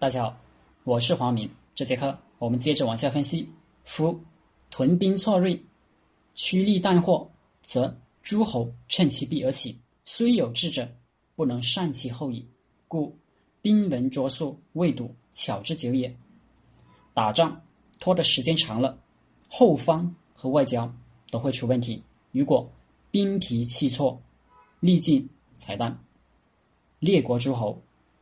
[0.00, 0.36] 大家好，
[0.84, 1.50] 我是黄明。
[1.74, 3.50] 这节课我们接着往下分析：
[3.82, 4.16] 夫
[4.70, 5.60] 屯兵错锐，
[6.36, 7.28] 趋利淡货，
[7.64, 10.88] 则诸侯趁其弊而起，虽有智者，
[11.34, 12.46] 不能善其后矣。
[12.86, 13.12] 故
[13.60, 16.16] 兵文拙速，未睹，巧之久也。
[17.12, 17.60] 打仗
[17.98, 18.96] 拖的时间长了，
[19.48, 20.88] 后方和外交
[21.28, 22.00] 都会出问题。
[22.30, 22.70] 如果
[23.10, 24.16] 兵疲气挫，
[24.78, 25.98] 力尽彩蛋，
[27.00, 27.76] 列国诸侯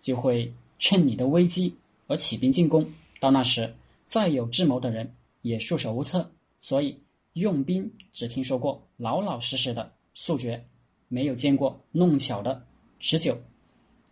[0.00, 1.74] 就会趁你的危机
[2.06, 2.90] 而起兵进攻。
[3.20, 3.74] 到那时，
[4.06, 5.12] 再有智谋的人
[5.42, 6.30] 也束手无策。
[6.60, 6.98] 所以
[7.34, 10.64] 用兵只听说过老老实实的速决，
[11.08, 12.64] 没有见过弄巧的
[12.98, 13.36] 持久。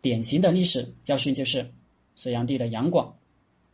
[0.01, 1.69] 典型的历史教训就是
[2.15, 3.17] 隋炀帝的杨广，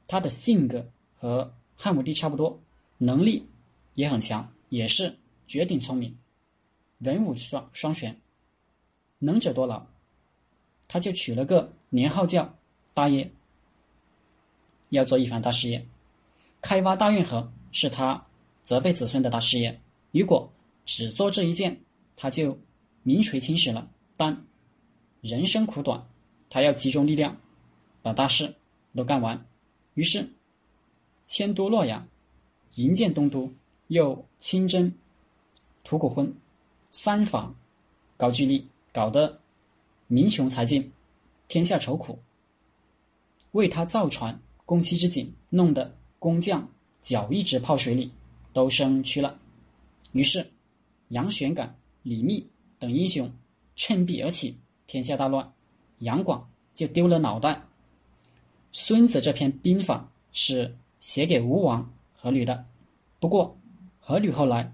[0.07, 2.59] 他的性格和汉武帝差不多，
[2.97, 3.47] 能力
[3.95, 5.15] 也很强，也是
[5.47, 6.17] 绝顶聪明，
[7.01, 8.19] 文武双双全，
[9.19, 9.85] 能者多劳。
[10.89, 12.55] 他就娶了个年号叫
[12.95, 13.31] 大业，
[14.91, 15.87] 要做一番大事业。
[16.61, 18.25] 开挖大运河是他
[18.63, 19.81] 责备子孙的大事业。
[20.11, 20.53] 如果
[20.85, 21.81] 只做这一件，
[22.15, 22.59] 他就
[23.03, 23.89] 名垂青史了。
[24.17, 24.45] 但
[25.21, 26.07] 人生苦短，
[26.51, 27.37] 他要集中力量，
[28.03, 28.55] 把大事
[28.95, 29.45] 都干完。
[29.95, 30.29] 于是
[31.27, 32.07] 迁都洛阳，
[32.75, 33.53] 营建东都，
[33.89, 34.93] 又亲征
[35.83, 36.33] 吐谷浑，
[36.91, 37.55] 三访
[38.17, 39.41] 高句丽，搞得
[40.07, 40.93] 民穷财尽，
[41.49, 42.19] 天下愁苦。
[43.53, 46.69] 为他造船供妻之井，弄得工匠
[47.01, 48.11] 脚一直泡水里，
[48.53, 49.39] 都生蛆了。
[50.13, 50.47] 于是
[51.09, 52.47] 杨玄感、李密
[52.79, 53.31] 等英雄
[53.77, 55.53] 趁弊而起，天下大乱，
[55.99, 57.63] 杨广就丢了脑袋。
[58.73, 62.65] 孙子这篇兵法是写给吴王阖闾的，
[63.21, 63.59] 不过
[64.03, 64.73] 阖闾后来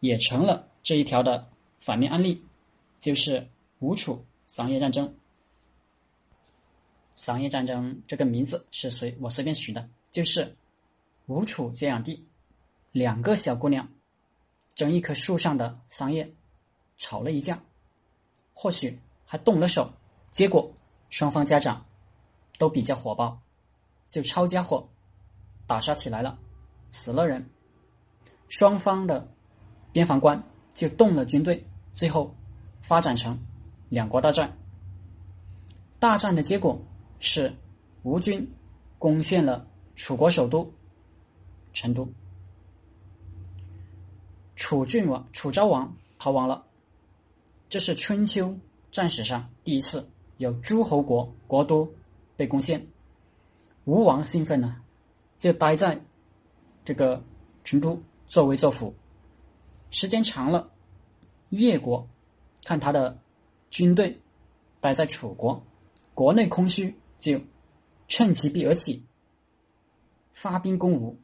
[0.00, 1.46] 也成了这一条的
[1.78, 2.42] 反面案例，
[2.98, 3.46] 就是
[3.80, 5.14] 吴楚商业战争。
[7.28, 10.56] 商业战争这个名字是随我随便取的，就是
[11.26, 12.26] 吴楚这样地
[12.90, 13.86] 两个小姑娘
[14.74, 16.32] 争一棵树上的桑叶，
[16.96, 17.62] 吵了一架，
[18.54, 19.92] 或许还动了手，
[20.32, 20.72] 结果
[21.10, 21.84] 双方家长
[22.56, 23.38] 都比较火爆，
[24.08, 24.88] 就抄家伙
[25.66, 26.38] 打杀起来了，
[26.92, 27.46] 死了人，
[28.48, 29.30] 双方的
[29.92, 31.62] 边防官就动了军队，
[31.94, 32.34] 最后
[32.80, 33.38] 发展成
[33.90, 34.50] 两国大战。
[35.98, 36.82] 大战的结果。
[37.20, 37.52] 是
[38.02, 38.48] 吴军
[38.98, 40.72] 攻陷了楚国首都
[41.72, 42.08] 成都，
[44.56, 46.64] 楚郡王楚昭王逃亡了。
[47.68, 48.56] 这是春秋
[48.90, 50.08] 战史上第一次
[50.38, 51.88] 有诸侯国国都
[52.36, 52.84] 被攻陷。
[53.84, 54.76] 吴王兴奋呢，
[55.36, 56.00] 就待在
[56.84, 57.22] 这个
[57.64, 58.94] 成都作威作福。
[59.90, 60.70] 时间长了，
[61.50, 62.06] 越国
[62.64, 63.18] 看他的
[63.70, 64.18] 军队
[64.80, 65.62] 待在楚国，
[66.14, 66.94] 国内空虚。
[67.18, 67.40] 就
[68.06, 69.02] 趁其弊而起，
[70.32, 71.16] 发兵攻吴。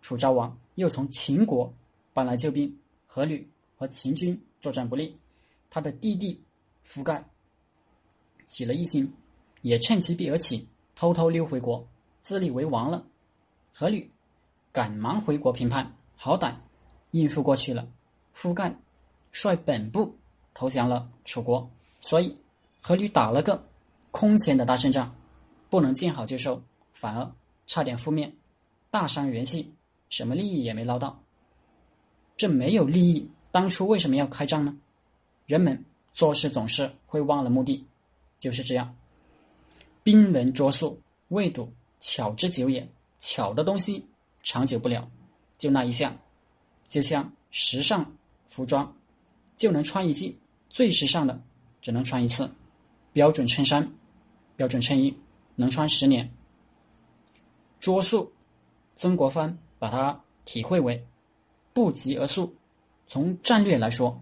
[0.00, 1.72] 楚昭王又从秦国
[2.12, 2.68] 搬来救兵，
[3.12, 3.44] 阖闾
[3.76, 5.18] 和秦军作战不利，
[5.68, 6.40] 他的弟弟
[6.82, 7.24] 夫盖
[8.46, 9.12] 起了异心，
[9.62, 11.86] 也趁其弊而起，偷偷溜回国，
[12.20, 13.04] 自立为王了。
[13.76, 14.06] 阖闾
[14.72, 16.54] 赶忙回国平叛，好歹
[17.10, 17.88] 应付过去了。
[18.32, 18.74] 夫盖
[19.32, 20.16] 率本部
[20.54, 21.68] 投降了楚国，
[22.00, 22.38] 所以
[22.82, 23.66] 阖闾打了个
[24.12, 25.12] 空前的大胜仗。
[25.68, 26.62] 不能见好就收，
[26.92, 27.32] 反而
[27.66, 28.32] 差点覆灭，
[28.90, 29.72] 大伤元气，
[30.08, 31.20] 什么利益也没捞到。
[32.36, 34.76] 这没有利益，当初为什么要开战呢？
[35.46, 37.84] 人们做事总是会忘了目的，
[38.38, 38.94] 就是这样。
[40.02, 42.86] 兵文拙速，未睹，巧之久也。
[43.18, 44.06] 巧的东西
[44.42, 45.10] 长久不了，
[45.58, 46.16] 就那一项，
[46.86, 48.14] 就像时尚
[48.46, 48.94] 服装，
[49.56, 50.38] 就能穿一季，
[50.68, 51.42] 最时尚的
[51.80, 52.48] 只能穿一次。
[53.12, 53.90] 标准衬衫，
[54.54, 55.12] 标准衬衣。
[55.56, 56.30] 能穿十年。
[57.80, 58.32] 拙速，
[58.94, 61.04] 曾国藩把它体会为
[61.72, 62.54] 不急而速。
[63.08, 64.20] 从战略来说，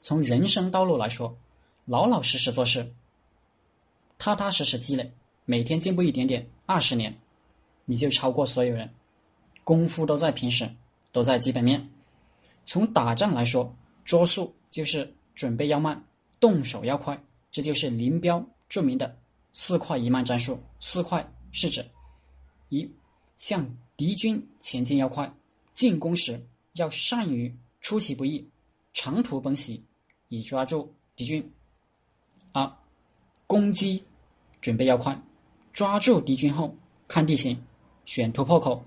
[0.00, 1.36] 从人生道路来说，
[1.84, 2.92] 老老实实做事，
[4.18, 5.12] 踏踏实实积累，
[5.44, 7.16] 每天进步一点点，二十年，
[7.84, 8.92] 你就超过所有人。
[9.62, 10.68] 功夫都在平时，
[11.12, 11.88] 都在基本面。
[12.64, 13.74] 从打仗来说，
[14.04, 16.04] 拙速就是准备要慢，
[16.40, 19.16] 动手要快，这就是林彪著名的。
[19.54, 21.82] 四快一慢战术，四快是指：
[22.68, 22.90] 一
[23.36, 23.64] 向
[23.96, 25.32] 敌军前进要快，
[25.72, 28.46] 进攻时要善于出其不意，
[28.92, 29.82] 长途奔袭，
[30.28, 31.40] 以抓住敌军；
[32.52, 32.70] 二
[33.46, 34.04] 攻击
[34.60, 35.16] 准备要快，
[35.72, 36.74] 抓住敌军后
[37.06, 37.56] 看地形，
[38.04, 38.84] 选突破口，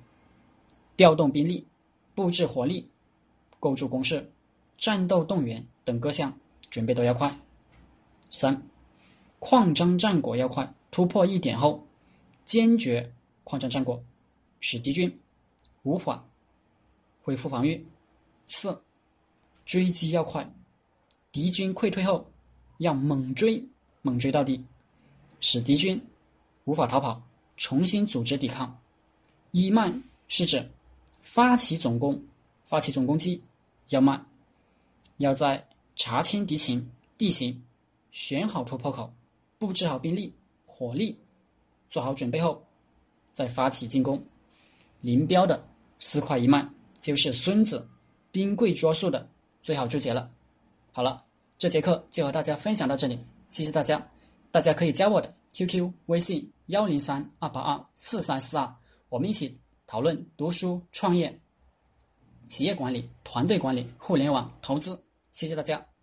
[0.98, 1.66] 调动兵力，
[2.14, 2.90] 布置火力，
[3.60, 4.30] 构筑工事，
[4.78, 6.38] 战斗动员等各项
[6.70, 7.30] 准备都要快；
[8.30, 8.62] 三。
[9.40, 11.86] 扩张战果要快，突破一点后，
[12.46, 13.14] 坚决
[13.44, 14.04] 扩张战果，
[14.60, 15.20] 使敌军
[15.84, 16.26] 无法
[17.22, 17.86] 恢复防御。
[18.50, 18.82] 四、
[19.66, 20.50] 追击要快，
[21.32, 22.30] 敌军溃退后
[22.78, 23.64] 要猛追，
[24.02, 24.64] 猛追到底，
[25.40, 26.02] 使敌军
[26.66, 27.22] 无法逃跑，
[27.58, 28.80] 重新组织抵抗。
[29.52, 30.70] 一慢是指
[31.22, 32.22] 发起总攻、
[32.66, 33.42] 发起总攻击
[33.90, 34.26] 要慢，
[35.18, 37.64] 要在查清敌情、地形，
[38.12, 39.14] 选好突破口，
[39.58, 40.34] 布置好兵力、
[40.66, 41.20] 火力，
[41.90, 42.64] 做好准备后，
[43.34, 44.24] 再发起进攻。
[45.02, 45.64] 林彪的
[46.00, 47.88] 四快一慢就是孙子
[48.32, 49.28] 兵贵捉速的
[49.64, 50.30] 最好注解了。
[50.92, 51.24] 好了，
[51.58, 53.20] 这节课就和大家分享到这里，
[53.50, 54.06] 谢谢大家。
[54.52, 58.76] 大家可以加我的 QQ 微信幺零三二八二四三四二，
[59.10, 61.40] 我们一起讨论读书、创业、
[62.48, 65.00] 企业管理、团队管理、互联网投资。
[65.32, 65.97] 谢谢大家。